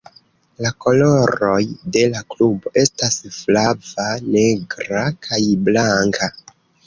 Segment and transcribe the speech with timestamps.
[0.65, 1.59] La koloroj
[1.97, 4.07] de la klubo estas flava,
[4.39, 6.31] negra, kaj blanka.